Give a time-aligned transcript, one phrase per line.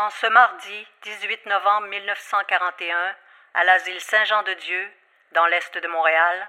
[0.00, 3.16] En ce mardi 18 novembre 1941,
[3.54, 4.92] à l'asile Saint-Jean-de-Dieu,
[5.32, 6.48] dans l'est de Montréal,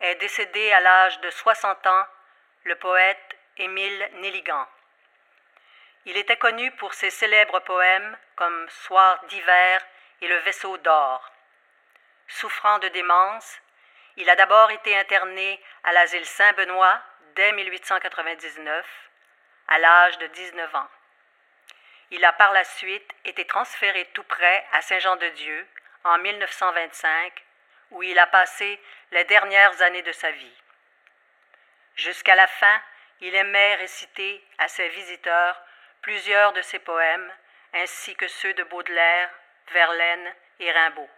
[0.00, 2.06] est décédé à l'âge de 60 ans
[2.64, 4.66] le poète Émile Nelligan.
[6.06, 9.84] Il était connu pour ses célèbres poèmes comme Soir d'hiver
[10.22, 11.30] et Le vaisseau d'or.
[12.28, 13.60] Souffrant de démence,
[14.16, 16.98] il a d'abord été interné à l'asile Saint-Benoît
[17.34, 18.86] dès 1899,
[19.68, 20.88] à l'âge de 19 ans.
[22.12, 25.66] Il a par la suite été transféré tout près à Saint-Jean-de-Dieu
[26.04, 27.44] en 1925,
[27.92, 28.80] où il a passé
[29.12, 30.62] les dernières années de sa vie.
[31.94, 32.82] Jusqu'à la fin,
[33.20, 35.62] il aimait réciter à ses visiteurs
[36.02, 37.32] plusieurs de ses poèmes,
[37.74, 39.30] ainsi que ceux de Baudelaire,
[39.72, 41.08] Verlaine et Rimbaud.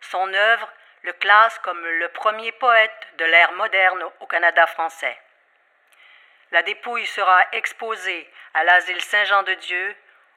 [0.00, 5.16] Son œuvre le classe comme le premier poète de l'ère moderne au Canada français.
[6.52, 9.94] La dépouille sera exposée à l'asile Saint-Jean-de-Dieu,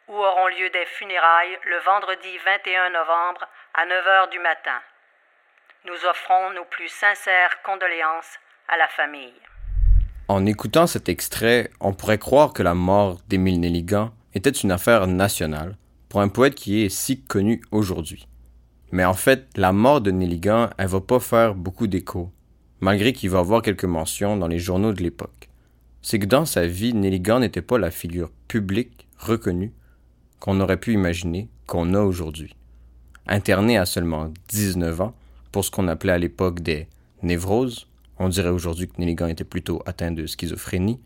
[0.07, 4.81] où auront lieu des funérailles le vendredi 21 novembre à 9 h du matin.
[5.85, 9.39] Nous offrons nos plus sincères condoléances à la famille.
[10.27, 15.05] En écoutant cet extrait, on pourrait croire que la mort d'Émile Nelligan était une affaire
[15.05, 15.75] nationale
[16.09, 18.27] pour un poète qui est si connu aujourd'hui.
[18.91, 22.31] Mais en fait, la mort de Nelligan, elle va pas faire beaucoup d'écho,
[22.79, 25.38] malgré qu'il va avoir quelques mentions dans les journaux de l'époque.
[26.01, 29.73] C'est que dans sa vie, Nelligan n'était pas la figure publique, reconnue,
[30.39, 32.55] qu'on aurait pu imaginer qu'on a aujourd'hui.
[33.27, 35.15] Interné à seulement 19 ans,
[35.51, 36.87] pour ce qu'on appelait à l'époque des
[37.21, 40.99] névroses, on dirait aujourd'hui que Nelligan était plutôt atteint de schizophrénie,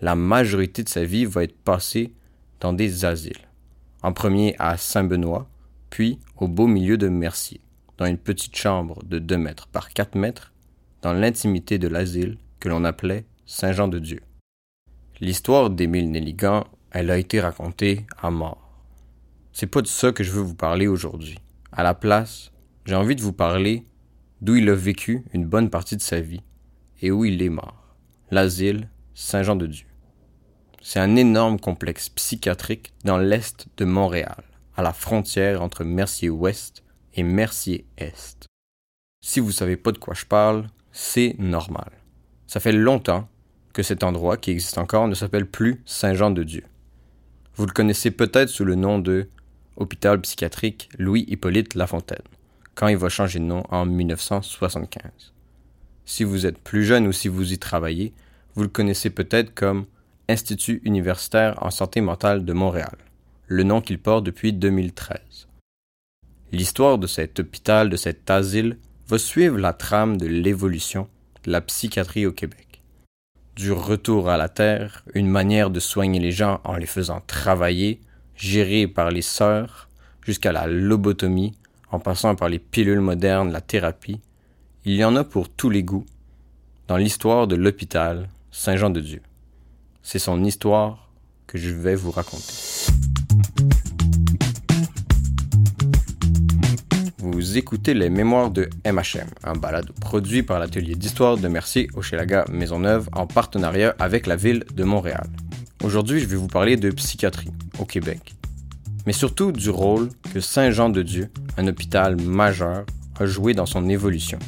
[0.00, 2.12] la majorité de sa vie va être passée
[2.60, 3.48] dans des asiles.
[4.02, 5.48] En premier à Saint-Benoît,
[5.90, 7.60] puis au beau milieu de Mercier,
[7.98, 10.52] dans une petite chambre de 2 mètres par 4 mètres,
[11.02, 14.22] dans l'intimité de l'asile que l'on appelait Saint-Jean-de-Dieu.
[15.20, 18.82] L'histoire d'Émile Nelligan, elle a été racontée à mort.
[19.52, 21.38] C'est pas de ça que je veux vous parler aujourd'hui.
[21.70, 22.52] À la place,
[22.86, 23.86] j'ai envie de vous parler
[24.40, 26.42] d'où il a vécu une bonne partie de sa vie
[27.02, 27.96] et où il est mort,
[28.30, 29.86] l'asile Saint-Jean-de-Dieu.
[30.80, 34.42] C'est un énorme complexe psychiatrique dans l'est de Montréal,
[34.74, 38.46] à la frontière entre Mercier-Ouest et Mercier-Est.
[39.20, 41.90] Si vous savez pas de quoi je parle, c'est normal.
[42.46, 43.28] Ça fait longtemps
[43.74, 46.64] que cet endroit qui existe encore ne s'appelle plus Saint-Jean-de-Dieu.
[47.56, 49.28] Vous le connaissez peut-être sous le nom de
[49.76, 52.22] Hôpital psychiatrique Louis-Hippolyte Lafontaine
[52.74, 55.32] quand il va changer de nom en 1975.
[56.06, 58.12] Si vous êtes plus jeune ou si vous y travaillez,
[58.54, 59.86] vous le connaissez peut-être comme
[60.28, 62.96] Institut universitaire en santé mentale de Montréal,
[63.46, 65.18] le nom qu'il porte depuis 2013.
[66.50, 71.08] L'histoire de cet hôpital, de cet asile, va suivre la trame de l'évolution
[71.44, 72.63] de la psychiatrie au Québec.
[73.56, 78.00] Du retour à la Terre, une manière de soigner les gens en les faisant travailler,
[78.34, 79.88] gérée par les sœurs,
[80.22, 81.56] jusqu'à la lobotomie,
[81.92, 84.20] en passant par les pilules modernes, la thérapie,
[84.84, 86.04] il y en a pour tous les goûts
[86.88, 89.22] dans l'histoire de l'hôpital Saint-Jean-de-Dieu.
[90.02, 91.12] C'est son histoire
[91.46, 92.54] que je vais vous raconter.
[97.34, 102.44] Vous écoutez les Mémoires de MHM, un balade produit par l'atelier d'histoire de Mercier Hochelaga
[102.48, 105.26] Maisonneuve en partenariat avec la ville de Montréal.
[105.82, 107.50] Aujourd'hui, je vais vous parler de psychiatrie
[107.80, 108.34] au Québec
[109.06, 112.86] mais surtout du rôle que Saint-Jean-de-Dieu, un hôpital majeur,
[113.18, 114.38] a joué dans son évolution.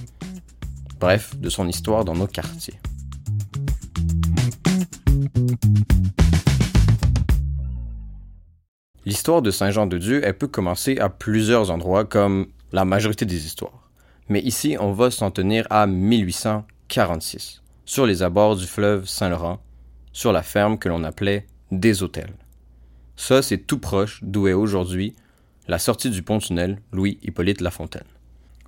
[1.01, 2.81] Bref, de son histoire dans nos quartiers.
[9.05, 13.91] L'histoire de Saint-Jean-de-Dieu, elle peut commencer à plusieurs endroits comme la majorité des histoires.
[14.29, 19.61] Mais ici, on va s'en tenir à 1846, sur les abords du fleuve Saint-Laurent,
[20.13, 22.35] sur la ferme que l'on appelait des hôtels.
[23.17, 25.15] Ça, c'est tout proche d'où est aujourd'hui
[25.69, 28.05] la sortie du pont-tunnel Louis-Hippolyte Lafontaine.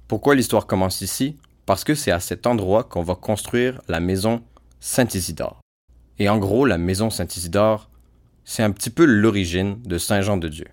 [0.08, 1.36] Pourquoi l'histoire commence ici?
[1.66, 4.42] Parce que c'est à cet endroit qu'on va construire la maison
[4.80, 5.60] Saint-Isidore.
[6.18, 7.90] Et en gros, la maison Saint-Isidore,
[8.44, 10.66] c'est un petit peu l'origine de Saint-Jean-de-Dieu.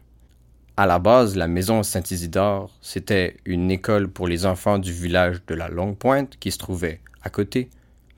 [0.77, 5.56] À la base, la maison Saint-Isidore, c'était une école pour les enfants du village de
[5.56, 7.69] la Longue Pointe qui se trouvait à côté,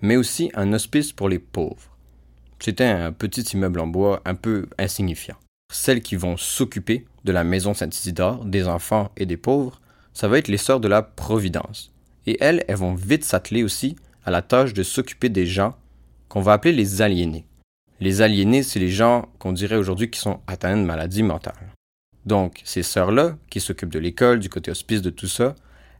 [0.01, 1.98] mais aussi un hospice pour les pauvres.
[2.59, 5.38] C'était un petit immeuble en bois un peu insignifiant
[5.71, 9.81] celles qui vont s'occuper de la maison Saint-Isidore, des enfants et des pauvres,
[10.13, 11.92] ça va être les sœurs de la Providence.
[12.25, 13.95] Et elles, elles vont vite s'atteler aussi
[14.25, 15.75] à la tâche de s'occuper des gens
[16.30, 17.45] qu'on va appeler les aliénés.
[18.00, 21.74] Les aliénés, c'est les gens qu'on dirait aujourd'hui qui sont atteints de maladies mentales.
[22.27, 25.56] Donc, ces sœurs-là, qui s'occupent de l'école, du côté hospice, de tout ça,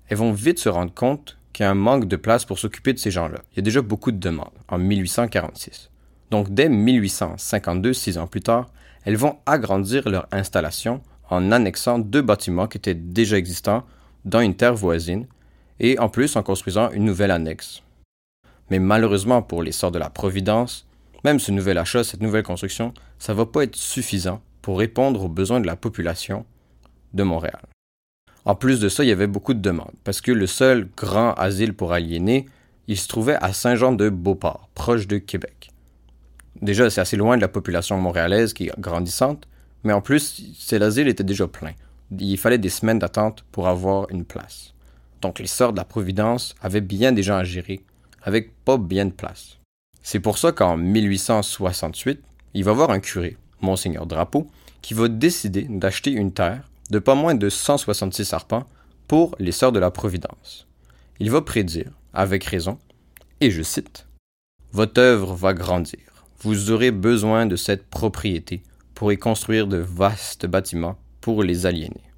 [0.09, 2.91] elles vont vite se rendre compte qu'il y a un manque de place pour s'occuper
[2.91, 3.39] de ces gens-là.
[3.53, 5.89] Il y a déjà beaucoup de demandes, en 1846.
[6.29, 8.69] Donc, dès 1852, six ans plus tard,
[9.06, 13.85] elles vont agrandir leur installation en annexant deux bâtiments qui étaient déjà existants
[14.25, 15.27] dans une terre voisine
[15.79, 17.83] et en plus en construisant une nouvelle annexe.
[18.69, 20.88] Mais malheureusement pour les sorts de la Providence,
[21.24, 25.29] même ce nouvel achat, cette nouvelle construction, ça va pas être suffisant pour répondre aux
[25.29, 26.45] besoins de la population
[27.13, 27.61] de Montréal.
[28.43, 31.31] En plus de ça, il y avait beaucoup de demandes, parce que le seul grand
[31.35, 32.47] asile pour aliénés,
[32.89, 35.71] il se trouvait à Saint-Jean-de-Beauport, proche de Québec.
[36.61, 39.47] Déjà, c'est assez loin de la population montréalaise qui est grandissante,
[39.85, 41.71] mais en plus, cet asile était déjà plein.
[42.19, 44.73] Il fallait des semaines d'attente pour avoir une place.
[45.21, 47.79] Donc les sœurs de la Providence avaient bien des gens à gérer,
[48.21, 49.59] avec pas bien de place.
[50.03, 52.19] C'est pour ça qu'en 1868,
[52.53, 54.48] il va y avoir un curé, Monseigneur Drapeau,
[54.81, 58.65] qui va décider d'acheter une terre de pas moins de 166 arpents
[59.07, 60.68] pour les sœurs de la Providence.
[61.19, 62.77] Il va prédire, avec raison,
[63.42, 64.07] et je cite,
[64.71, 66.00] Votre œuvre va grandir.
[66.42, 68.62] Vous aurez besoin de cette propriété
[68.94, 72.12] pour y construire de vastes bâtiments pour les aliénés.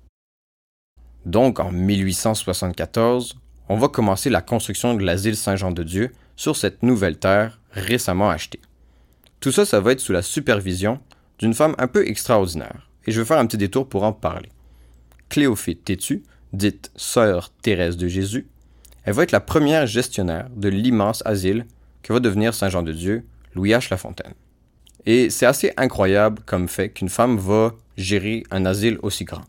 [1.25, 3.35] Donc en 1874,
[3.69, 8.61] on va commencer la construction de l'asile Saint-Jean-de-Dieu sur cette nouvelle terre récemment achetée.
[9.39, 10.99] Tout ça, ça va être sous la supervision
[11.39, 14.49] d'une femme un peu extraordinaire, et je vais faire un petit détour pour en parler.
[15.29, 18.47] Cléophée Tétu, dite Sœur Thérèse de Jésus,
[19.03, 21.65] elle va être la première gestionnaire de l'immense asile
[22.03, 23.25] que va devenir Saint-Jean-de-Dieu,
[23.55, 23.89] Louis H.
[23.89, 24.33] Lafontaine.
[25.05, 29.45] Et c'est assez incroyable comme fait qu'une femme va gérer un asile aussi grand.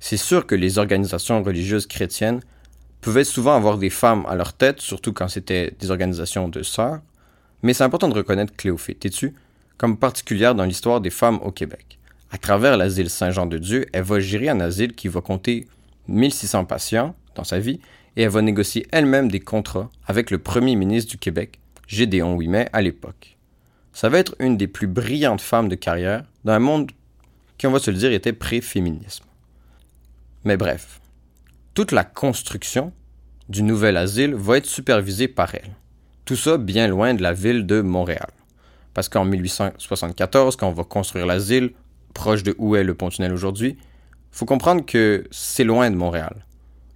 [0.00, 2.40] C'est sûr que les organisations religieuses chrétiennes
[3.00, 7.00] pouvaient souvent avoir des femmes à leur tête, surtout quand c'était des organisations de sœurs,
[7.62, 9.34] mais c'est important de reconnaître Cléophée Tétu
[9.80, 11.98] comme particulière dans l'histoire des femmes au Québec.
[12.30, 15.66] À travers l'asile Saint-Jean-de-Dieu, elle va gérer un asile qui va compter
[16.06, 17.80] 1600 patients dans sa vie
[18.14, 22.68] et elle va négocier elle-même des contrats avec le premier ministre du Québec, Gédéon Ouimet,
[22.74, 23.38] à l'époque.
[23.94, 26.90] Ça va être une des plus brillantes femmes de carrière dans un monde
[27.56, 29.24] qui, on va se le dire, était pré-féminisme.
[30.44, 31.00] Mais bref,
[31.72, 32.92] toute la construction
[33.48, 35.74] du nouvel asile va être supervisée par elle.
[36.26, 38.28] Tout ça bien loin de la ville de Montréal.
[38.94, 41.72] Parce qu'en 1874, quand on va construire l'asile,
[42.14, 43.76] proche de où est le pont-tunnel aujourd'hui,
[44.32, 46.44] faut comprendre que c'est loin de Montréal.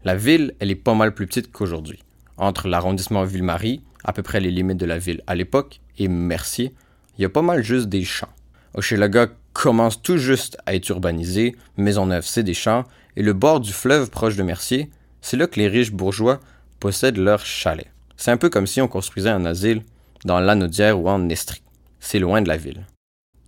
[0.04, 2.02] La ville, elle est pas mal plus petite qu'aujourd'hui.
[2.36, 6.74] Entre l'arrondissement Ville-Marie, à peu près les limites de la ville à l'époque, et Mercier,
[7.16, 8.28] il y a pas mal juste des champs.
[8.74, 12.84] Hochelaga commence tout juste à être urbanisé, Maisonneuve c'est des champs,
[13.16, 16.40] et le bord du fleuve proche de Mercier, c'est là que les riches bourgeois
[16.80, 17.90] possèdent leurs chalets.
[18.16, 19.82] C'est un peu comme si on construisait un asile
[20.24, 21.63] dans l'Anaudière ou en Estrie.
[22.04, 22.84] C'est loin de la ville.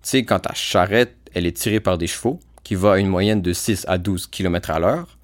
[0.02, 3.06] Tu sais, quand ta charrette, elle est tirée par des chevaux, qui va à une
[3.06, 5.18] moyenne de 6 à 12 km à l'heure,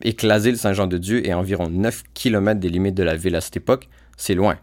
[0.00, 3.58] et que l'asile Saint-Jean-de-Dieu est environ 9 km des limites de la ville à cette
[3.58, 4.58] époque, c'est loin.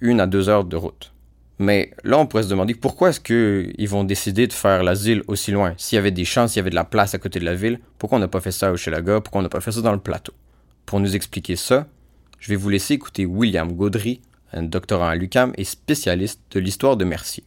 [0.00, 1.12] Une à deux heures de route.
[1.58, 5.50] Mais là, on pourrait se demander pourquoi est-ce qu'ils vont décider de faire l'asile aussi
[5.50, 5.74] loin?
[5.76, 7.54] S'il y avait des chances, s'il y avait de la place à côté de la
[7.54, 9.20] ville, pourquoi on n'a pas fait ça au Chelaga?
[9.20, 10.32] Pourquoi on n'a pas fait ça dans le plateau?
[10.86, 11.86] Pour nous expliquer ça,
[12.40, 14.22] je vais vous laisser écouter William Gaudry,
[14.54, 17.44] un doctorant à l'UCAM et spécialiste de l'histoire de Mercier.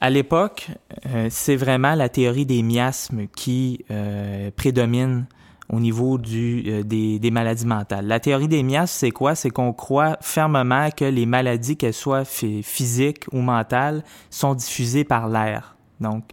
[0.00, 0.68] À l'époque,
[1.06, 5.26] euh, c'est vraiment la théorie des miasmes qui euh, prédomine
[5.70, 8.06] au niveau euh, des, des, maladies mentales.
[8.06, 9.34] La théorie des miasmes, c'est quoi?
[9.34, 15.28] C'est qu'on croit fermement que les maladies, qu'elles soient physiques ou mentales, sont diffusées par
[15.28, 15.76] l'air.
[16.00, 16.24] Donc,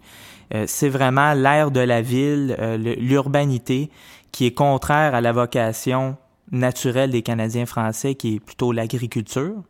[0.54, 2.56] euh, c'est vraiment l'air de la ville,
[3.00, 3.90] l'urbanité,
[4.32, 6.18] qui est contraire à la vocation
[6.52, 9.64] naturelle des Canadiens français, qui est plutôt l'agriculture,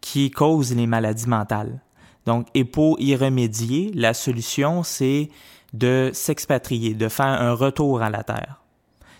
[0.00, 1.80] qui cause les maladies mentales.
[2.26, 5.30] Donc, et pour y remédier, la solution, c'est
[5.72, 8.62] de s'expatrier, de faire un retour à la terre.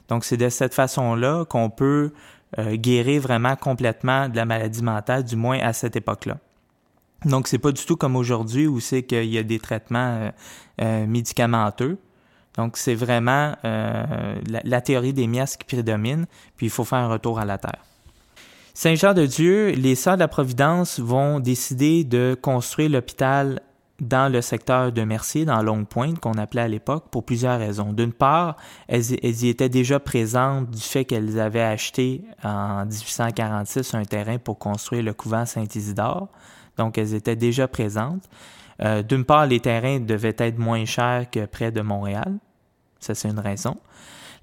[0.08, 2.12] Donc, c'est de cette façon-là qu'on peut
[2.58, 6.38] euh, guérir vraiment complètement de la maladie mentale, du moins à cette époque-là.
[7.24, 10.30] Donc, c'est pas du tout comme aujourd'hui où c'est qu'il y a des traitements euh,
[10.82, 11.98] euh, médicamenteux.
[12.56, 17.38] Donc, c'est vraiment la, théorie des miasmes qui prédomine, puis il faut faire un retour
[17.38, 17.82] à la Terre.
[18.74, 23.60] Saint-Jean-de-Dieu, les Sœurs de la Providence vont décider de construire l'hôpital
[24.00, 27.92] dans le secteur de Mercier, dans Longue Pointe, qu'on appelait à l'époque, pour plusieurs raisons.
[27.92, 28.56] D'une part,
[28.88, 34.58] elles, y étaient déjà présentes du fait qu'elles avaient acheté en 1846 un terrain pour
[34.58, 36.28] construire le couvent Saint-Isidore.
[36.78, 38.24] Donc, elles étaient déjà présentes.
[38.80, 42.38] Euh, d'une part, les terrains devaient être moins chers que près de Montréal.
[42.98, 43.76] Ça, c'est une raison.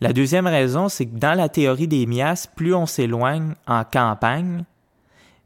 [0.02, 4.64] La deuxième raison, c'est que dans la théorie des mias, plus on s'éloigne en campagne,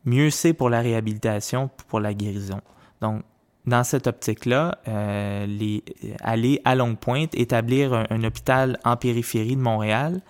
[0.05, 2.61] mieux c'est pour la réhabilitation, pour la guérison.
[3.01, 3.23] Donc,
[3.65, 5.79] dans cette optique-là, euh,
[6.21, 10.21] aller à Longue Pointe, établir un, hôpital en périphérie de Montréal,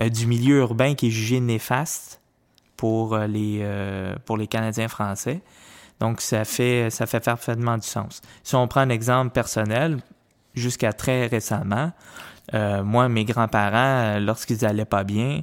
[0.00, 2.20] euh, du milieu urbain qui est jugé néfaste
[2.76, 3.66] pour euh, les,
[4.24, 5.42] pour les Canadiens français.
[6.00, 8.20] Donc, ça fait, ça fait parfaitement du sens.
[8.42, 9.98] Si on prend un exemple personnel,
[10.56, 11.92] jusqu'à très récemment.
[12.54, 15.42] Euh, moi, mes grands-parents, lorsqu'ils allaient pas bien,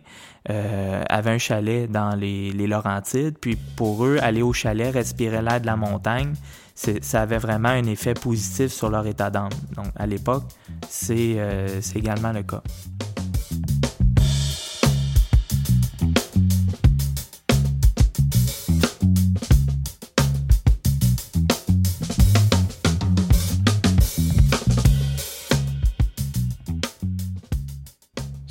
[0.50, 3.38] euh, avaient un chalet dans les, Laurentides.
[3.40, 6.34] Puis pour eux, aller au chalet, respirer l'air de la montagne,
[6.76, 9.50] ça avait vraiment un effet positif sur leur état d'âme.
[9.76, 10.44] Donc à l'époque,
[10.90, 12.64] c'est euh, également le cas.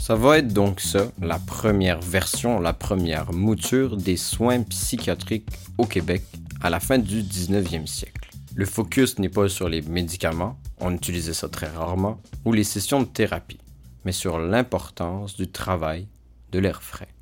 [0.03, 5.47] Ça va être donc ça, la première version, la première mouture des soins psychiatriques
[5.79, 6.25] au Québec
[6.61, 8.29] à la fin du 19e siècle.
[8.57, 13.01] Le focus n'est pas sur les médicaments, on utilisait ça très rarement, ou les sessions
[13.01, 13.61] de thérapie,
[14.05, 16.09] mais sur l'importance du travail,
[16.51, 17.15] de l'air frais.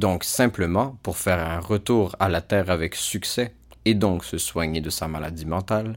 [0.00, 4.80] Donc simplement, pour faire un retour à la Terre avec succès, et donc se soigner
[4.80, 5.96] de sa maladie mentale,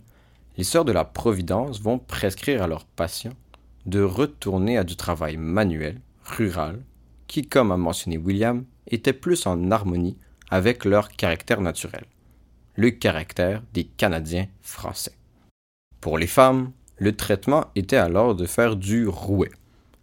[0.56, 3.34] les sœurs de la Providence vont prescrire à leurs patients
[3.88, 6.00] de retourner à du travail manuel
[7.28, 10.18] qui, comme a mentionné William, étaient plus en harmonie
[10.50, 12.06] avec leur caractère naturel,
[12.76, 15.14] le caractère des Canadiens français.
[16.02, 19.52] Pour les femmes, le traitement était alors de faire du rouet,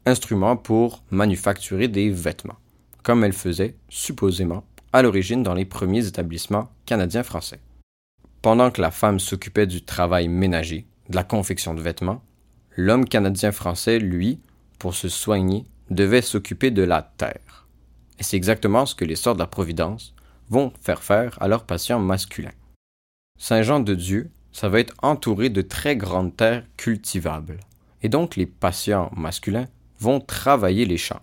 [0.06, 2.58] instrument pour manufacturer des vêtements,
[3.02, 7.61] comme elles faisaient, supposément, à l'origine dans les premiers établissements canadiens français.
[8.40, 12.23] Pendant que la femme s'occupait du travail ménager, de la confection de vêtements,
[12.76, 14.40] l'homme canadien français, lui,
[14.78, 17.66] pour se soigner, devait s'occuper de la terre.
[18.18, 20.14] Et c'est exactement ce que les sorts de la Providence
[20.50, 22.52] vont faire faire à leurs patients masculins.
[23.38, 27.61] Saint Jean de Dieu, ça va être entouré de très grandes terres cultivables.
[28.02, 29.68] Et donc les patients masculins
[30.00, 31.23] vont travailler les champs.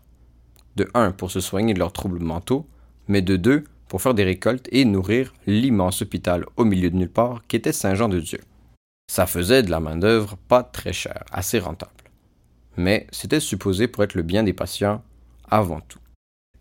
[0.76, 2.68] De un, pour se soigner de leurs troubles mentaux,
[3.08, 7.10] mais de deux, pour faire des récoltes et nourrir l'immense hôpital au milieu de nulle
[7.10, 8.40] part qu'était Saint Jean de Dieu.
[9.12, 11.92] Ça faisait de la main-d'œuvre pas très chère, assez rentable
[12.78, 15.04] mais c'était supposé pour être le bien des patients
[15.50, 16.00] avant tout.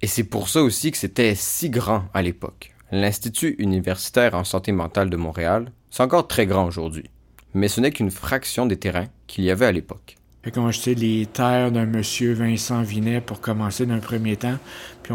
[0.02, 2.74] Et c'est pour ça aussi que c'était si grand à l'époque.
[2.92, 7.10] L'Institut universitaire en santé mentale de Montréal, c'est encore très grand aujourd'hui,
[7.54, 10.16] mais ce n'est qu'une fraction des terrains qu'il y avait à l'époque.
[10.44, 14.58] Fait ont acheté les terres d'un monsieur Vincent Vinet pour commencer d'un premier temps.
[15.02, 15.14] Puis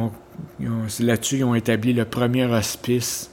[1.01, 3.29] là-dessus, ils ont établi le premier hospice.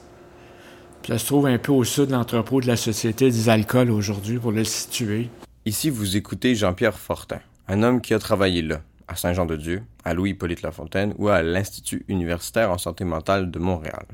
[1.00, 3.90] Puis ça se trouve un peu au sud de l'entrepôt de la Société des alcools
[3.90, 5.30] aujourd'hui, pour le situer.
[5.64, 10.62] Ici, vous écoutez Jean-Pierre Fortin, un homme qui a travaillé là, à Saint-Jean-de-Dieu, à Louis-Hippolyte
[10.62, 14.06] Lafontaine ou à l'Institut universitaire en santé mentale de Montréal,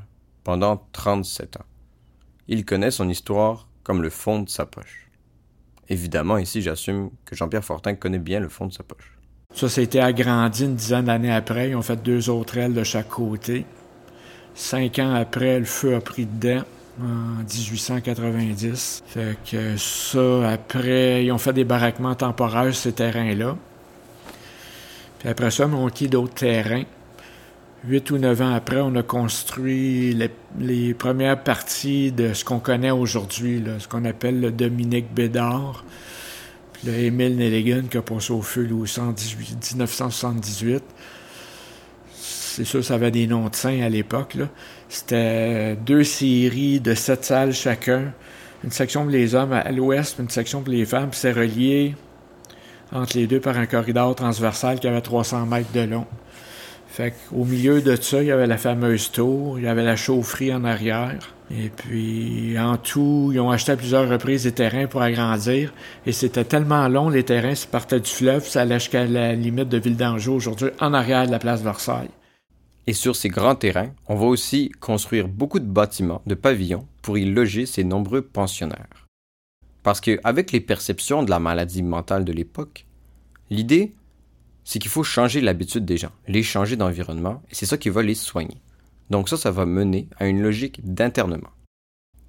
[0.44, 1.66] pendant 37 ans.
[2.48, 5.10] Il connaît son histoire comme le fond de sa poche.
[5.88, 9.18] Évidemment, ici, j'assume que Jean-Pierre Fortin connaît bien le fond de sa poche.
[9.54, 11.70] Ça, ça a été agrandi une dizaine d'années après.
[11.70, 13.66] Ils ont fait deux autres ailes de chaque côté.
[14.54, 16.62] Cinq ans après, le feu a pris dedans
[17.00, 19.02] en 1890.
[19.06, 23.56] Fait que ça, après, ils ont fait des baraquements temporaires sur ces terrains-là.
[25.18, 26.84] Puis après ça, ils ont acquis d'autres terrains.
[27.84, 30.16] Huit ou neuf ans après, on a construit
[30.58, 35.84] les, premières parties de ce qu'on connaît aujourd'hui, ce qu'on appelle le Dominique Bédard,
[36.72, 40.84] puis le Émile Nelligan qui a passé au feu en 1978
[42.52, 44.36] c'est sûr, ça avait des noms de saints à l'époque.
[44.94, 48.12] C'était deux séries de sept salles chacun.
[48.62, 51.08] Une section pour les hommes à l'ouest, une section pour les femmes.
[51.12, 51.94] C'est relié
[52.92, 56.04] entre les deux par un corridor transversal qui avait 300 mètres de long.
[56.88, 59.96] Fait qu'au milieu de ça, il y avait la fameuse tour, il y avait la
[59.96, 61.34] chaufferie en arrière.
[61.50, 65.72] Et puis, en tout, ils ont acheté à plusieurs reprises des terrains pour agrandir.
[66.04, 69.70] Et c'était tellement long, les terrains, ça partait du fleuve, ça allait jusqu'à la limite
[69.70, 72.10] de Ville d'Anjou aujourd'hui, en arrière de la place Versailles.
[72.86, 77.16] Et sur ces grands terrains, on va aussi construire beaucoup de bâtiments, de pavillons, pour
[77.16, 79.06] y loger ces nombreux pensionnaires.
[79.82, 82.86] Parce qu'avec les perceptions de la maladie mentale de l'époque,
[83.50, 83.92] l'idée,
[84.64, 88.02] c'est qu'il faut changer l'habitude des gens, les changer d'environnement, et c'est ça qui va
[88.02, 88.60] les soigner.
[89.10, 91.50] Donc ça, ça va mener à une logique d'internement.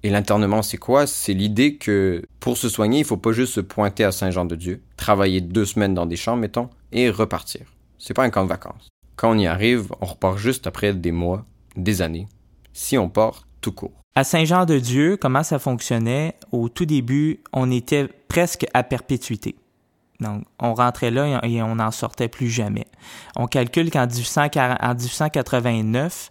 [0.02, 1.06] Et l'internement, c'est quoi?
[1.06, 4.82] C'est l'idée que pour se soigner, il ne faut pas juste se pointer à Saint-Jean-de-Dieu,
[4.96, 7.62] travailler deux semaines dans des champs, mettons, et repartir.
[7.98, 8.90] C'est pas un camp de vacances.
[9.16, 11.44] Quand on y arrive, on repart juste après des mois,
[11.76, 12.26] des années,
[12.72, 13.92] si on part tout court.
[14.16, 16.36] À Saint-Jean-de-Dieu, comment ça fonctionnait?
[16.52, 19.56] Au tout début, on était presque à perpétuité.
[20.20, 22.86] Donc, on rentrait là et on n'en sortait plus jamais.
[23.36, 26.30] On calcule qu'en 1889,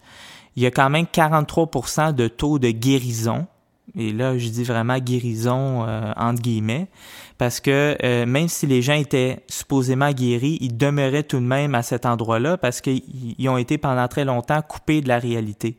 [0.56, 3.48] il y a quand même 43% de taux de guérison
[3.96, 6.88] et là, je dis vraiment guérison euh, entre guillemets,
[7.38, 11.75] parce que euh, même si les gens étaient supposément guéris, ils demeuraient tout de même
[11.75, 15.78] à cet endroit-là parce qu'ils ont été pendant très longtemps coupés de la réalité.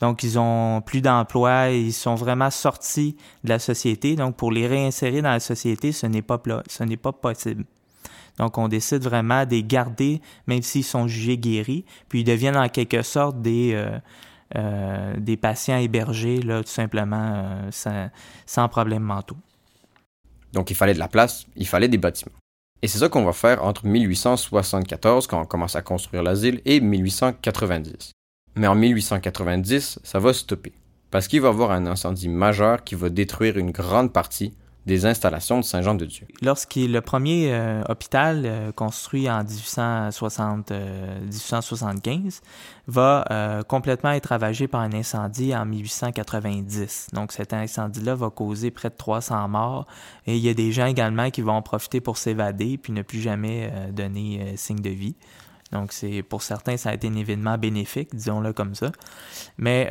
[0.00, 4.14] Donc, ils ont plus d'emploi, ils sont vraiment sortis de la société.
[4.14, 7.64] Donc, pour les réinsérer dans la société, ce n'est pas, possible.
[8.36, 12.58] Donc, on décide vraiment de les garder, même s'ils sont jugés guéris, puis ils deviennent
[12.58, 13.98] en quelque sorte des, euh,
[14.54, 18.08] euh, des patients hébergés, là, tout simplement, euh,
[18.46, 19.36] sans, problèmes mentaux.
[20.52, 22.36] Donc, il fallait de la place, il fallait des bâtiments.
[22.82, 26.80] Et c'est ça qu'on va faire entre 1874, quand on commence à construire l'asile, et
[26.80, 28.12] 1890.
[28.54, 30.72] Mais en 1890, ça va stopper,
[31.10, 34.54] parce qu'il va y avoir un incendie majeur qui va détruire une grande partie
[34.86, 36.28] des installations de Saint-Jean-de-Dieu.
[36.42, 42.40] Lorsqu'il le premier euh, hôpital euh, construit en 1860, 1875 euh,
[42.86, 47.08] va complètement être ravagé par un incendie en 1890.
[47.12, 49.86] Donc cet incendie-là va causer près de 300 morts
[50.26, 53.02] et il y a des gens également qui vont en profiter pour s'évader puis ne
[53.02, 55.16] plus jamais donner signe de vie.
[55.72, 58.92] Donc, c'est pour certains, ça a été un événement bénéfique, disons-le comme ça.
[59.58, 59.90] Mais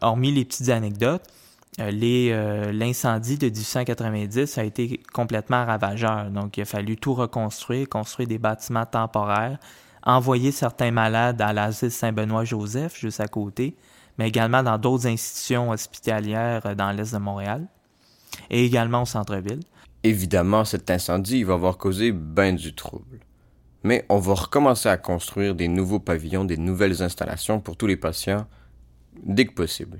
[0.00, 1.47] hormis les petites anecdotes, euh, euh,
[1.78, 6.30] l'incendie de 1890 a été complètement ravageur.
[6.30, 9.58] Donc, il a fallu tout reconstruire, construire des bâtiments temporaires,
[10.02, 13.76] envoyer certains malades à l'asile Saint-Benoît-Joseph, juste à côté,
[14.18, 17.66] mais également dans d'autres institutions hospitalières euh, dans l'est de Montréal
[18.50, 19.60] et également au centre-ville.
[20.02, 23.20] Évidemment, cet incendie va avoir causé bien du trouble.
[23.84, 27.96] Mais on va recommencer à construire des nouveaux pavillons, des nouvelles installations pour tous les
[27.96, 28.46] patients
[29.22, 29.98] dès que possible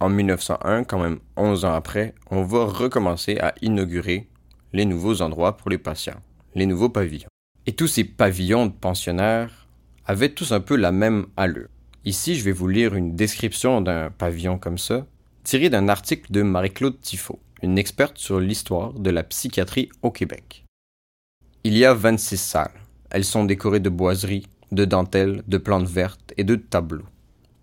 [0.00, 4.28] en 1901, quand même 11 ans après, on va recommencer à inaugurer
[4.72, 6.20] les nouveaux endroits pour les patients,
[6.54, 7.28] les nouveaux pavillons.
[7.66, 9.66] Et tous ces pavillons de pensionnaires
[10.04, 11.68] avaient tous un peu la même allure.
[12.04, 15.06] Ici, je vais vous lire une description d'un pavillon comme ça,
[15.42, 20.64] tiré d'un article de Marie-Claude Tifo, une experte sur l'histoire de la psychiatrie au Québec.
[21.64, 22.80] Il y a 26 salles.
[23.10, 27.06] Elles sont décorées de boiseries, de dentelles, de plantes vertes et de tableaux.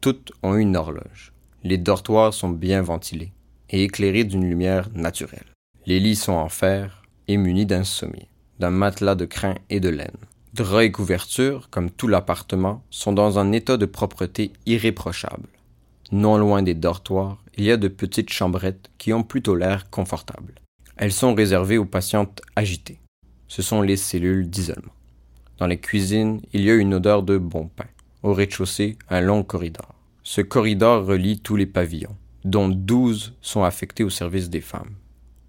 [0.01, 1.32] Toutes ont une horloge.
[1.65, 3.31] Les dortoirs sont bien ventilés
[3.69, 5.45] et éclairés d'une lumière naturelle.
[5.85, 8.27] Les lits sont en fer et munis d'un sommier,
[8.59, 10.17] d'un matelas de crin et de laine.
[10.53, 15.47] Draps et couvertures, comme tout l'appartement, sont dans un état de propreté irréprochable.
[16.11, 20.55] Non loin des dortoirs, il y a de petites chambrettes qui ont plutôt l'air confortables.
[20.97, 22.99] Elles sont réservées aux patientes agitées.
[23.47, 24.93] Ce sont les cellules d'isolement.
[25.57, 27.87] Dans les cuisines, il y a une odeur de bon pain.
[28.21, 29.92] Au rez-de-chaussée, un long corridor.
[30.25, 34.95] Ce corridor relie tous les pavillons, dont douze sont affectés au service des femmes.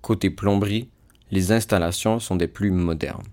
[0.03, 0.89] Côté plomberie,
[1.31, 3.29] les installations sont des plus modernes.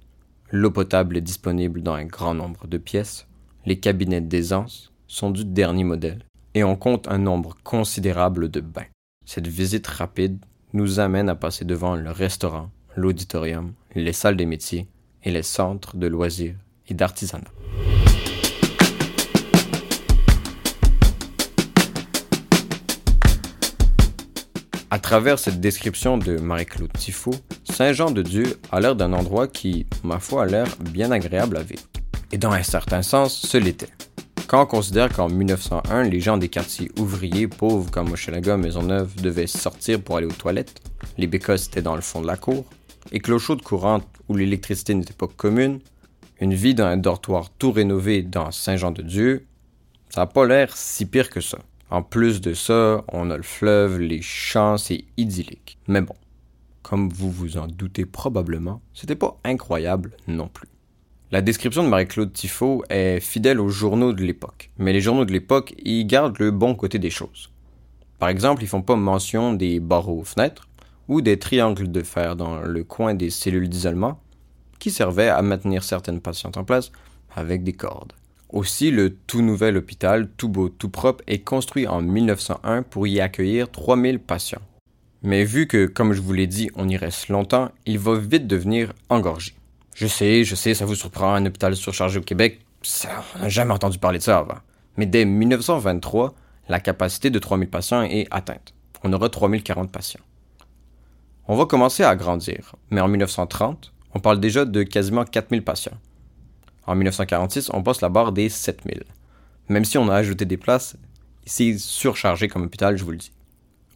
[0.51, 3.27] L'eau potable est disponible dans un grand nombre de pièces,
[3.65, 6.23] les cabinets d'aisance sont du dernier modèle,
[6.53, 8.87] et on compte un nombre considérable de bains.
[9.25, 10.37] Cette visite rapide
[10.73, 14.87] nous amène à passer devant le restaurant, l'auditorium, les salles des métiers
[15.23, 16.55] et les centres de loisirs
[16.87, 17.51] et d'artisanat.
[24.93, 27.31] À travers cette description de Marie-Claude Tifo,
[27.63, 31.83] Saint-Jean-de-Dieu a l'air d'un endroit qui, ma foi, a l'air bien agréable à vivre.
[32.33, 33.87] Et dans un certain sens, ce l'était.
[34.47, 39.47] Quand on considère qu'en 1901, les gens des quartiers ouvriers pauvres comme Hochelaga, Maisonneuve devaient
[39.47, 40.81] sortir pour aller aux toilettes,
[41.17, 42.65] les bécosses étaient dans le fond de la cour,
[43.13, 45.79] et que l'eau chaude courante où l'électricité n'était pas commune,
[46.41, 49.45] une vie dans un dortoir tout rénové dans Saint-Jean-de-Dieu,
[50.09, 51.59] ça n'a pas l'air si pire que ça.
[51.91, 55.77] En plus de ça, on a le fleuve, les champs, c'est idyllique.
[55.89, 56.15] Mais bon,
[56.83, 60.69] comme vous vous en doutez probablement, c'était pas incroyable non plus.
[61.31, 65.33] La description de Marie-Claude Tifo est fidèle aux journaux de l'époque, mais les journaux de
[65.33, 67.49] l'époque, ils gardent le bon côté des choses.
[68.19, 70.69] Par exemple, ils font pas mention des barreaux aux fenêtres
[71.09, 74.21] ou des triangles de fer dans le coin des cellules d'isolement
[74.79, 76.93] qui servaient à maintenir certaines patientes en place
[77.35, 78.13] avec des cordes.
[78.51, 83.21] Aussi, le tout nouvel hôpital, tout beau, tout propre, est construit en 1901 pour y
[83.21, 84.61] accueillir 3000 patients.
[85.23, 88.47] Mais vu que, comme je vous l'ai dit, on y reste longtemps, il va vite
[88.47, 89.53] devenir engorgé.
[89.95, 93.49] Je sais, je sais, ça vous surprend, un hôpital surchargé au Québec, ça, on n'a
[93.49, 94.57] jamais entendu parler de ça avant.
[94.97, 96.33] Mais dès 1923,
[96.67, 98.73] la capacité de 3000 patients est atteinte.
[99.03, 100.21] On aura 3040 patients.
[101.47, 105.97] On va commencer à grandir, mais en 1930, on parle déjà de quasiment 4000 patients.
[106.91, 109.05] En 1946, on passe la barre des 7000.
[109.69, 110.97] Même si on a ajouté des places,
[111.45, 113.31] c'est surchargé comme hôpital, je vous le dis.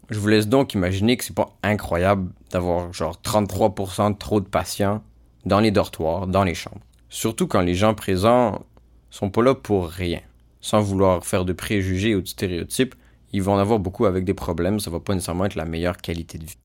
[0.09, 4.45] Je vous laisse donc imaginer que c'est pas incroyable d'avoir genre 33% de trop de
[4.45, 5.03] patients
[5.45, 6.79] dans les dortoirs, dans les chambres.
[7.09, 8.63] Surtout quand les gens présents
[9.09, 10.21] sont pas là pour rien.
[10.61, 12.95] Sans vouloir faire de préjugés ou de stéréotypes,
[13.33, 15.97] ils vont en avoir beaucoup avec des problèmes, ça va pas nécessairement être la meilleure
[15.97, 16.57] qualité de vie.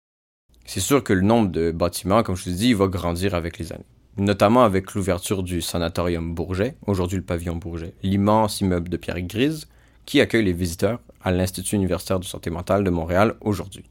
[0.64, 3.72] C'est sûr que le nombre de bâtiments, comme je vous dis, va grandir avec les
[3.72, 3.82] années
[4.20, 9.66] notamment avec l'ouverture du sanatorium Bourget, aujourd'hui le pavillon Bourget, l'immense immeuble de pierre grise,
[10.04, 13.84] qui accueille les visiteurs à l'Institut universitaire de santé mentale de Montréal aujourd'hui.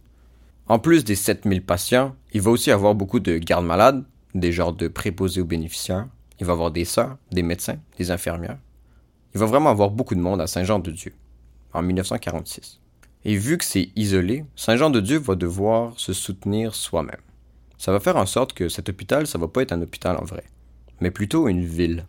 [0.68, 4.04] En plus des 7000 patients, il va aussi avoir beaucoup de gardes malades,
[4.36, 6.08] des genres de préposés aux bénéficiaires.
[6.40, 8.60] Il va avoir des sœurs, des médecins, des infirmières.
[9.34, 11.14] Il va vraiment avoir beaucoup de monde à Saint-Jean-de-Dieu,
[11.74, 12.80] en 1946.
[13.26, 17.18] Et vu que c'est isolé, Saint-Jean-de-Dieu va devoir se soutenir soi-même.
[17.80, 20.26] Ça va faire en sorte que cet hôpital, ça va pas être un hôpital en
[20.26, 20.44] vrai,
[21.00, 22.06] mais plutôt une ville.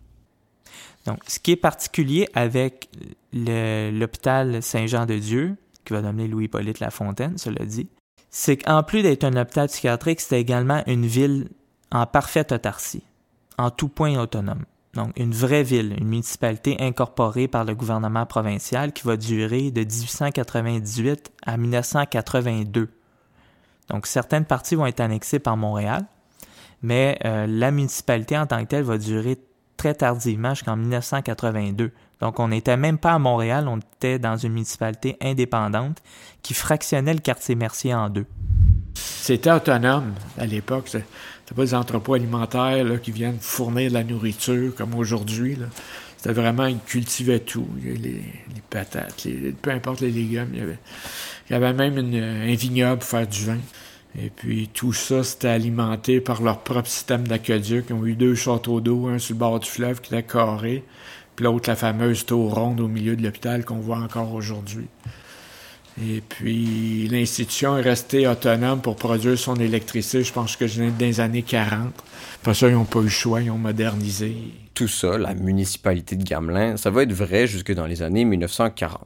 [1.05, 2.89] Donc, ce qui est particulier avec
[3.33, 5.55] l'hôpital Saint-Jean-de-Dieu,
[5.85, 7.87] qui va nommer Louis-Polyte Lafontaine, cela dit,
[8.29, 11.47] c'est qu'en plus d'être un hôpital psychiatrique, c'était également une ville
[11.89, 13.03] en parfaite autarcie,
[13.57, 14.65] en tout point autonome.
[14.93, 19.81] Donc, une vraie ville, une municipalité incorporée par le gouvernement provincial qui va durer de
[19.81, 22.89] 1898 à 1982.
[23.91, 26.05] Donc, certaines parties vont être annexées par Montréal,
[26.81, 29.37] mais euh, la municipalité en tant que telle va durer
[29.75, 31.91] très tardivement jusqu'en 1982.
[32.21, 35.97] Donc, on n'était même pas à Montréal, on était dans une municipalité indépendante
[36.41, 38.25] qui fractionnait le quartier Mercier en deux.
[38.93, 40.87] C'était autonome à l'époque.
[40.87, 41.05] C'était
[41.55, 45.57] pas des entrepôts alimentaires qui viennent fournir de la nourriture comme aujourd'hui.
[46.17, 47.67] C'était vraiment, ils cultivaient tout.
[47.83, 48.23] Les,
[48.69, 49.27] patates,
[49.61, 50.77] peu importe les légumes.
[51.51, 53.57] Il y avait même un vignoble pour faire du vin.
[54.17, 57.87] Et puis tout ça, c'était alimenté par leur propre système d'aqueduc.
[57.89, 60.85] Ils ont eu deux châteaux d'eau, un sur le bord du fleuve qui était carré,
[61.35, 64.87] puis l'autre la fameuse tour ronde au milieu de l'hôpital qu'on voit encore aujourd'hui.
[66.01, 71.19] Et puis l'institution est restée autonome pour produire son électricité, je pense que dans les
[71.19, 71.93] années 40.
[72.41, 74.37] Après ça, ils n'ont pas eu le choix, ils ont modernisé.
[74.73, 79.05] Tout ça, la municipalité de Gamelin, ça va être vrai jusque dans les années 1940.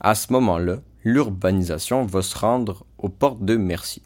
[0.00, 4.02] À ce moment-là, l'urbanisation va se rendre aux portes de Mercier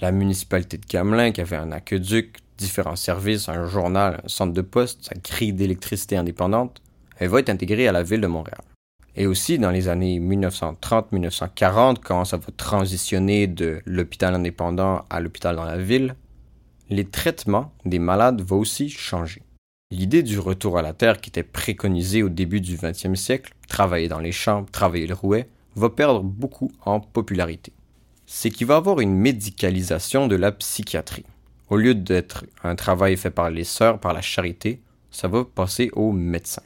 [0.00, 4.60] la municipalité de Gamelin, qui avait un aqueduc, différents services, un journal, un centre de
[4.60, 6.82] poste, sa grille d'électricité indépendante,
[7.18, 8.60] elle va être intégrée à la ville de Montréal.
[9.16, 15.56] Et aussi, dans les années 1930-1940, quand ça va transitionner de l'hôpital indépendant à l'hôpital
[15.56, 16.16] dans la ville,
[16.90, 19.42] les traitements des malades vont aussi changer.
[19.90, 24.08] L'idée du retour à la terre qui était préconisée au début du XXe siècle, travailler
[24.08, 27.72] dans les champs, travailler le rouet, va perdre beaucoup en popularité
[28.26, 31.24] c'est qu'il va avoir une médicalisation de la psychiatrie.
[31.68, 35.90] Au lieu d'être un travail fait par les sœurs, par la charité, ça va passer
[35.94, 36.62] aux médecins.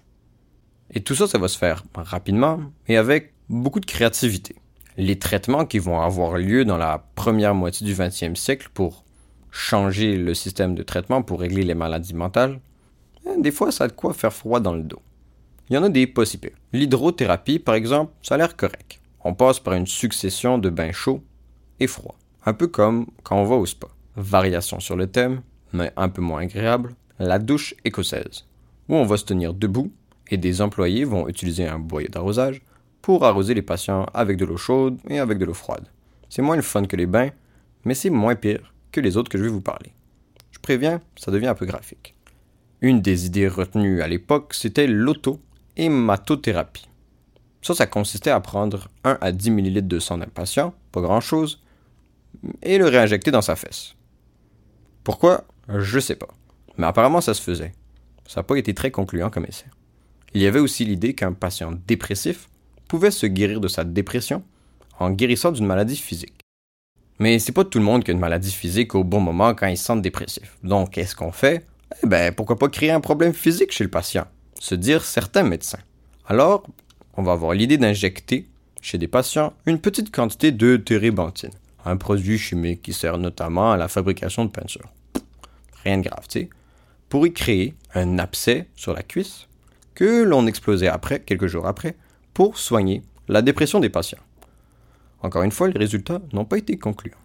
[0.93, 4.57] Et tout ça, ça va se faire rapidement et avec beaucoup de créativité.
[4.97, 9.05] Les traitements qui vont avoir lieu dans la première moitié du 20e siècle pour
[9.51, 12.61] changer le système de traitement, pour régler les maladies mentales,
[13.27, 15.01] eh, des fois, ça a de quoi faire froid dans le dos.
[15.71, 16.53] Il y en a des possibles.
[16.73, 19.01] L'hydrothérapie, par exemple, ça a l'air correct.
[19.23, 21.23] On passe par une succession de bains chauds
[21.79, 22.17] et froid.
[22.47, 23.89] Un peu comme quand on va au spa.
[24.17, 25.43] Variation sur le thème,
[25.75, 28.47] mais un peu moins agréable, la douche écossaise,
[28.89, 29.93] où on va se tenir debout
[30.31, 32.63] et des employés vont utiliser un boyau d'arrosage
[33.03, 35.87] pour arroser les patients avec de l'eau chaude et avec de l'eau froide.
[36.31, 37.31] C'est moins fun que les bains,
[37.85, 39.93] mais c'est moins pire que les autres que je vais vous parler.
[40.51, 42.15] Je préviens, ça devient un peu graphique.
[42.81, 44.87] Une des idées retenues à l'époque, c'était
[45.79, 46.89] l'auto-hématothérapie.
[47.63, 51.21] Ça, ça consistait à prendre 1 à 10 ml de sang d'un patient, pas grand
[51.21, 51.61] chose,
[52.63, 53.95] et le réinjecter dans sa fesse.
[55.05, 55.45] Pourquoi?
[55.69, 56.29] Je sais pas.
[56.77, 57.73] Mais apparemment ça se faisait.
[58.27, 59.67] Ça n'a pas été très concluant comme essai.
[60.35, 62.49] Il y avait aussi l'idée qu'un patient dépressif
[62.87, 64.43] pouvait se guérir de sa dépression
[64.99, 66.41] en guérissant d'une maladie physique.
[67.19, 69.67] Mais c'est pas tout le monde qui a une maladie physique au bon moment quand
[69.67, 70.57] il se sent dépressif.
[70.63, 71.67] Donc qu'est-ce qu'on fait?
[72.03, 74.27] Eh ben pourquoi pas créer un problème physique chez le patient?
[74.59, 75.81] Se dire certains médecins.
[76.27, 76.65] Alors,
[77.17, 78.47] on va avoir l'idée d'injecter
[78.81, 81.53] chez des patients une petite quantité de térébenthine
[81.89, 84.89] un produit chimique qui sert notamment à la fabrication de peinture.
[85.85, 86.51] Rien de grave, tu sais.
[87.09, 89.47] Pour y créer un abcès sur la cuisse
[89.95, 91.97] que l'on explosait après, quelques jours après,
[92.35, 94.19] pour soigner la dépression des patients.
[95.23, 97.17] Encore une fois, les résultats n'ont pas été concluants.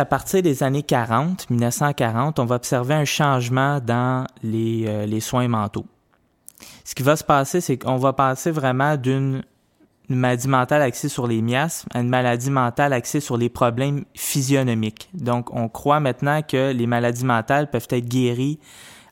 [0.00, 5.18] À partir des années 40, 1940, on va observer un changement dans les, euh, les
[5.18, 5.86] soins mentaux.
[6.84, 9.42] Ce qui va se passer, c'est qu'on va passer vraiment d'une
[10.08, 14.04] une maladie mentale axée sur les miasmes à une maladie mentale axée sur les problèmes
[14.14, 15.10] physionomiques.
[15.12, 18.58] Donc, on croit maintenant que les maladies mentales peuvent être guéries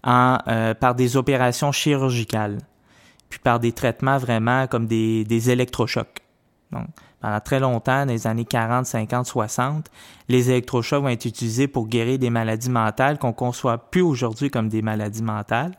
[0.06, 2.59] euh, par des opérations chirurgicales,
[3.28, 6.22] puis par des traitements vraiment comme des, des électrochocs.
[6.72, 6.87] Donc,
[7.20, 9.90] pendant très longtemps, dans les années 40, 50, 60,
[10.28, 14.68] les électrochocs vont être utilisés pour guérir des maladies mentales qu'on conçoit plus aujourd'hui comme
[14.68, 15.72] des maladies mentales,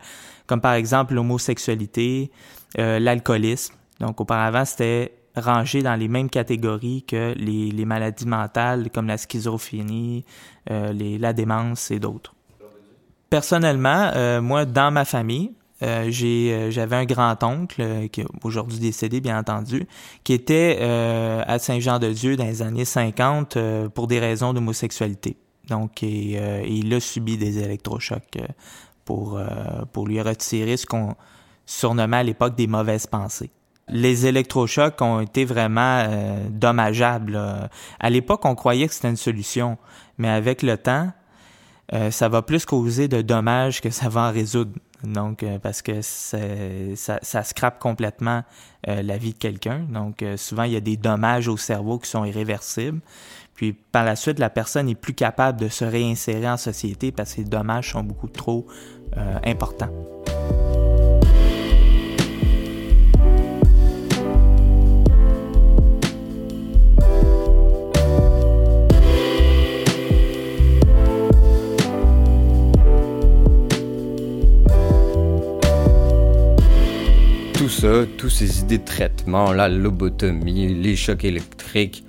[0.47, 2.31] comme par exemple l'homosexualité,
[2.79, 3.75] euh, l'alcoolisme.
[3.99, 10.25] Donc auparavant, c'était rangé dans les mêmes catégories que les, maladies mentales comme la schizophrénie,
[10.71, 12.33] euh, la démence et d'autres.
[13.29, 19.85] Personnellement, euh, moi, dans ma famille, j'avais un grand-oncle, qui est aujourd'hui décédé, bien entendu,
[20.23, 23.59] qui était à Saint-Jean-de-Dieu dans les années 50
[23.93, 25.37] pour des raisons d'homosexualité.
[25.69, 28.39] Donc, il a subi des électrochocs
[29.07, 29.41] pour,
[29.91, 31.15] pour lui retirer ce qu'on
[31.65, 33.49] surnommait à l'époque des mauvaises pensées
[33.89, 37.39] les électrochocs ont été vraiment euh, dommageables.
[37.99, 39.77] À l'époque, on croyait que c'était une solution,
[40.17, 41.11] mais avec le temps,
[41.93, 44.71] euh, ça va plus causer de dommages que ça va en résoudre.
[45.03, 46.37] Donc, euh, parce que ça,
[47.21, 48.43] ça scrape complètement
[48.85, 49.85] la vie de quelqu'un.
[49.89, 53.01] Donc, souvent, il y a des dommages au cerveau qui sont irréversibles.
[53.53, 57.33] Puis, par la suite, la personne n'est plus capable de se réinsérer en société parce
[57.33, 58.65] que les dommages sont beaucoup trop
[59.43, 59.89] importants.
[77.77, 82.03] ça, tous ces idées de traitement, la lobotomie, les chocs électriques,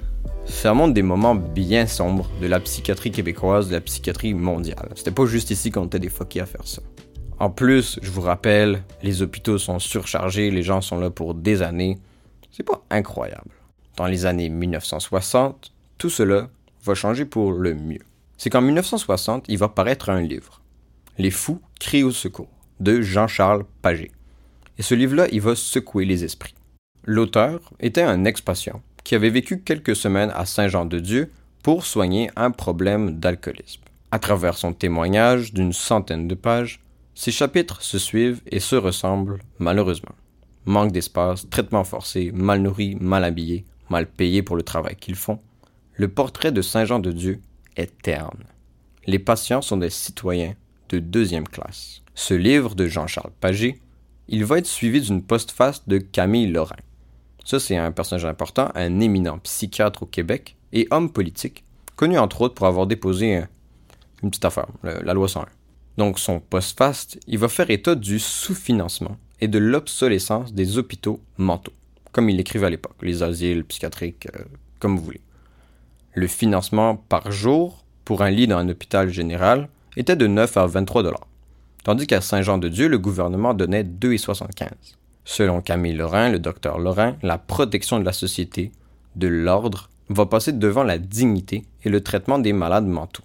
[0.74, 4.90] montre des moments bien sombres de la psychiatrie québécoise, de la psychiatrie mondiale.
[4.94, 6.82] C'était pas juste ici qu'on était des fuckés à faire ça.
[7.38, 11.62] En plus, je vous rappelle, les hôpitaux sont surchargés, les gens sont là pour des
[11.62, 11.98] années.
[12.50, 13.50] C'est pas incroyable.
[13.96, 16.48] Dans les années 1960, tout cela
[16.84, 18.02] va changer pour le mieux.
[18.36, 20.62] C'est qu'en 1960, il va paraître un livre.
[21.16, 24.12] Les fous crient au secours de Jean-Charles Paget.
[24.78, 26.54] Et ce livre-là, il va secouer les esprits.
[27.04, 31.30] L'auteur était un ex-patient qui avait vécu quelques semaines à Saint-Jean-de-Dieu
[31.62, 33.82] pour soigner un problème d'alcoolisme.
[34.10, 36.80] À travers son témoignage d'une centaine de pages,
[37.14, 40.14] ces chapitres se suivent et se ressemblent malheureusement.
[40.64, 45.38] Manque d'espace, traitement forcé, mal nourri, mal habillé, mal payé pour le travail qu'ils font.
[45.94, 47.40] Le portrait de Saint-Jean-de-Dieu
[47.76, 48.44] est terne.
[49.06, 50.54] Les patients sont des citoyens
[50.90, 52.02] de deuxième classe.
[52.14, 53.78] Ce livre de Jean-Charles Paget
[54.28, 56.76] il va être suivi d'une postface de Camille Lorrain.
[57.48, 61.64] Ça, c'est un personnage important, un éminent psychiatre au Québec et homme politique,
[61.96, 63.42] connu entre autres pour avoir déposé
[64.22, 65.46] une petite affaire, la loi 101.
[65.96, 71.72] Donc, son postface, il va faire état du sous-financement et de l'obsolescence des hôpitaux mentaux,
[72.12, 74.44] comme il l'écrivait à l'époque, les asiles psychiatriques, euh,
[74.78, 75.22] comme vous voulez.
[76.12, 80.66] Le financement par jour pour un lit dans un hôpital général était de 9 à
[80.66, 81.26] 23 dollars
[81.88, 84.97] tandis qu'à Saint-Jean-de-Dieu, le gouvernement donnait 2,75.
[85.30, 88.72] Selon Camille Lorrain, le docteur Lorrain, la protection de la société,
[89.14, 93.24] de l'ordre, va passer devant la dignité et le traitement des malades mentaux.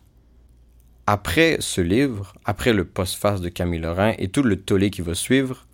[1.08, 5.16] Après ce livre, après le postface de Camille Lorrain et tout le tollé qui va
[5.16, 5.66] suivre,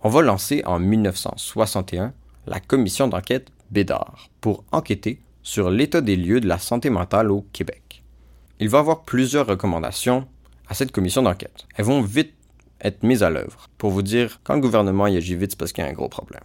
[0.00, 2.12] on va lancer en 1961
[2.48, 7.46] la commission d'enquête Bédard pour enquêter sur l'état des lieux de la santé mentale au
[7.52, 8.02] Québec.
[8.58, 10.26] Il va avoir plusieurs recommandations
[10.68, 11.68] à cette commission d'enquête.
[11.76, 12.34] Elles vont vite
[12.80, 15.72] être mises à l'œuvre pour vous dire quand le gouvernement y agit vite, c'est parce
[15.72, 16.42] qu'il y a un gros problème.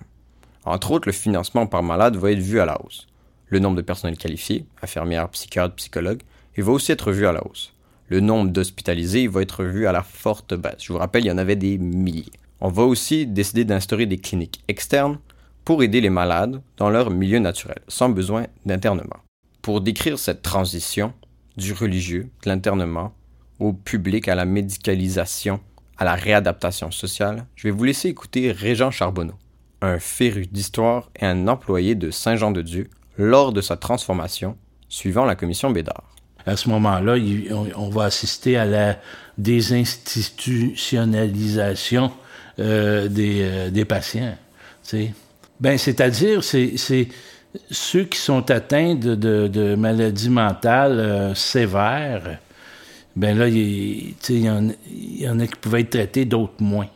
[0.65, 3.07] Entre autres, le financement par malade va être vu à la hausse.
[3.47, 6.21] Le nombre de personnels qualifiés, infirmières, psychiatres, psychologues,
[6.55, 7.73] il va aussi être vu à la hausse.
[8.07, 10.83] Le nombre d'hospitalisés va être vu à la forte baisse.
[10.83, 12.31] Je vous rappelle, il y en avait des milliers.
[12.61, 15.19] On va aussi décider d'instaurer des cliniques externes
[15.65, 19.17] pour aider les malades dans leur milieu naturel, sans besoin d'internement.
[19.61, 21.13] Pour décrire cette transition
[21.57, 23.13] du religieux, de l'internement,
[23.59, 25.59] au public, à la médicalisation,
[25.97, 29.35] à la réadaptation sociale, je vais vous laisser écouter Régent Charbonneau,
[29.81, 34.57] un féru d'histoire et un employé de Saint-Jean-de-Dieu lors de sa transformation
[34.89, 36.13] suivant la commission Bédard.
[36.45, 37.15] À ce moment-là,
[37.75, 38.97] on va assister à la
[39.37, 42.11] désinstitutionnalisation
[42.59, 44.35] euh, euh, des, patients.
[45.59, 47.07] Ben, c'est-à-dire, c'est
[47.71, 52.37] ceux qui sont atteints de, maladies mentales euh, sévères
[53.15, 56.87] ben là, il, y en, y en a qui pouvaient être traités, d'autres moins.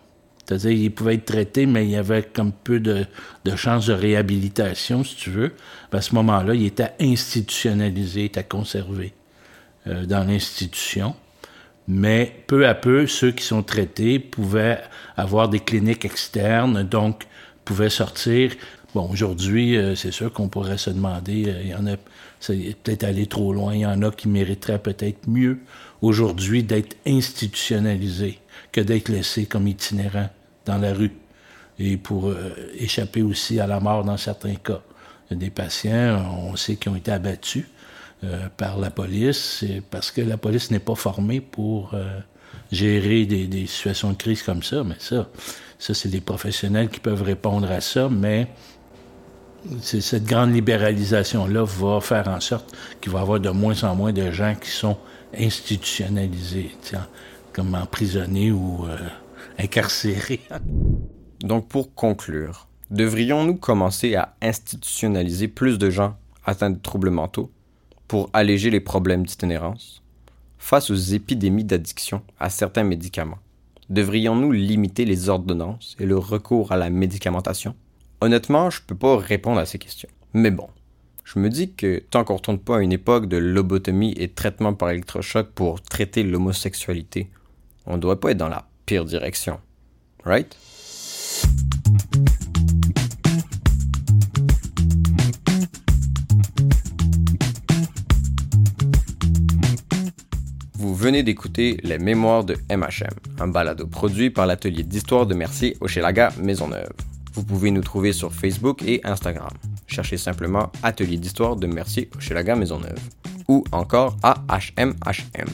[0.47, 3.05] C'est-à-dire, ils pouvaient être traités, mais il y avait comme peu de,
[3.43, 5.53] de chances de réhabilitation, si tu veux.
[5.91, 9.13] À ce moment-là, il était institutionnalisé, il était conservé
[9.87, 11.15] euh, dans l'institution.
[11.89, 14.81] Mais peu à peu, ceux qui sont traités pouvaient
[15.15, 17.25] avoir des cliniques externes, donc
[17.65, 18.51] pouvaient sortir.
[18.95, 21.95] Bon, aujourd'hui, euh, c'est sûr qu'on pourrait se demander, euh, il y en a,
[22.39, 25.59] c'est peut-être aller trop loin, il y en a qui mériteraient peut-être mieux
[26.01, 28.39] aujourd'hui d'être institutionnalisé
[28.71, 30.29] que d'être laissé comme itinérant
[30.65, 31.11] dans la rue
[31.79, 34.81] et pour euh, échapper aussi à la mort dans certains cas.
[35.29, 37.65] Des patients, on sait, qui ont été abattus
[38.23, 42.19] euh, par la police parce que la police n'est pas formée pour euh,
[42.71, 44.83] gérer des, des, situations de crise comme ça.
[44.83, 45.29] Mais ça,
[45.77, 48.47] ça c'est des professionnels qui peuvent répondre à ça, mais
[49.81, 54.13] cette grande libéralisation-là va faire en sorte qu'il va y avoir de moins en moins
[54.13, 54.97] de gens qui sont
[55.37, 56.71] institutionnalisés,
[57.53, 58.97] comme emprisonnés ou euh.
[61.41, 67.51] Donc pour conclure, devrions-nous commencer à institutionnaliser plus de gens atteints de troubles mentaux
[68.07, 70.03] pour alléger les problèmes d'itinérance?
[70.59, 73.39] Face aux épidémies d'addiction à certains médicaments,
[73.89, 77.75] devrions-nous limiter les ordonnances et le recours à la médicamentation?
[78.21, 80.09] Honnêtement, je peux pas répondre à ces questions.
[80.33, 80.67] Mais bon,
[81.27, 84.73] je me dis que tant qu'on retourne pas à une époque de lobotomie et traitement
[84.73, 87.29] par électrochoc pour traiter l'homosexualité,
[87.85, 89.59] on ne doit pas être dans la pire direction.
[90.23, 90.55] Right?
[100.75, 103.09] Vous venez d'écouter Les Mémoires de MHM,
[103.41, 106.93] un balado produit par l'atelier d'histoire de Mercier Hochelaga Maisonneuve.
[107.33, 109.51] Vous pouvez nous trouver sur Facebook et Instagram.
[109.97, 112.99] Cherchez simplement Atelier d'histoire de Mercier Hochelaga Maisonneuve
[113.47, 115.49] ou encore AHMHM.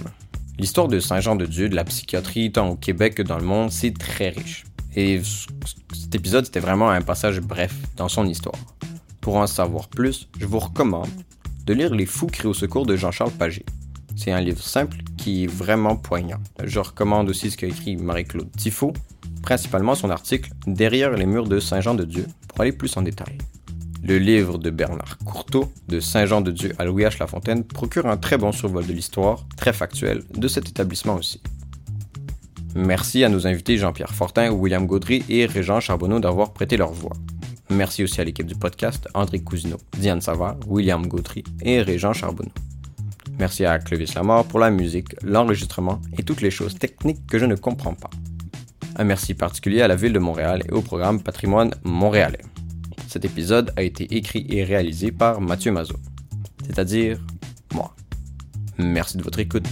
[0.60, 4.32] L'histoire de Saint-Jean-de-Dieu de la psychiatrie tant au Québec que dans le monde, c'est très
[4.32, 4.66] riche.
[4.98, 5.22] Et
[5.94, 8.60] cet épisode, c'était vraiment un passage bref dans son histoire.
[9.22, 11.08] Pour en savoir plus, je vous recommande
[11.66, 13.64] de lire Les Fous cris au secours de Jean-Charles Paget.
[14.18, 16.42] C'est un livre simple qui est vraiment poignant.
[16.62, 18.92] Je recommande aussi ce qu'a écrit Marie-Claude Tifo,
[19.42, 23.38] principalement son article Derrière les murs de Saint-Jean-de-Dieu, pour aller plus en détail.
[24.06, 27.20] Le livre de Bernard Courteau, de Saint-Jean-de-Dieu à Louis H.
[27.22, 31.42] Lafontaine, procure un très bon survol de l'histoire, très factuel, de cet établissement aussi.
[32.76, 37.14] Merci à nos invités Jean-Pierre Fortin, William Gaudry et Régent Charbonneau d'avoir prêté leur voix.
[37.70, 42.52] Merci aussi à l'équipe du podcast, André Cousineau, Diane Savard, William Gaudry et Régent Charbonneau.
[43.40, 47.46] Merci à Clovis Lamar pour la musique, l'enregistrement et toutes les choses techniques que je
[47.46, 48.10] ne comprends pas.
[48.98, 52.42] Un merci particulier à la ville de Montréal et au programme Patrimoine montréalais.
[53.14, 56.00] Cet épisode a été écrit et réalisé par Mathieu Mazot,
[56.66, 57.20] c'est-à-dire
[57.72, 57.96] moi.
[58.80, 59.68] Merci de votre écoute.